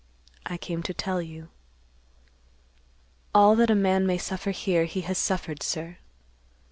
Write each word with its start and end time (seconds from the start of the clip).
I 0.47 0.57
came 0.57 0.81
to 0.81 0.95
tell 0.95 1.21
you. 1.21 1.49
All 3.35 3.55
that 3.57 3.69
a 3.69 3.75
man 3.75 4.07
may 4.07 4.17
suffer 4.17 4.49
here, 4.49 4.85
he 4.85 5.01
has 5.01 5.19
suffered, 5.19 5.61
sir. 5.61 5.97